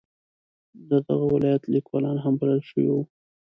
د 0.89 0.91
دغه 1.07 1.25
ولایت 1.33 1.63
لیکوالان 1.73 2.17
هم 2.23 2.33
بلل 2.39 2.61
شوي 2.69 2.87
وو. 2.91 3.01